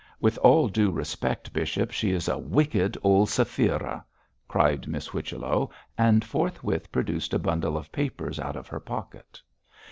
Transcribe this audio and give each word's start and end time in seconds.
'With 0.19 0.39
all 0.39 0.67
due 0.67 0.89
respect, 0.89 1.53
bishop, 1.53 1.91
she 1.91 2.09
is 2.11 2.27
a 2.27 2.35
wicked 2.35 2.97
old 3.03 3.29
Sapphira!' 3.29 4.03
cried 4.47 4.87
Miss 4.87 5.09
Whichello, 5.09 5.69
and 5.95 6.25
forthwith 6.25 6.91
produced 6.91 7.35
a 7.35 7.37
bundle 7.37 7.77
of 7.77 7.91
papers 7.91 8.39
out 8.39 8.55
of 8.55 8.67
her 8.69 8.79
pocket. 8.79 9.39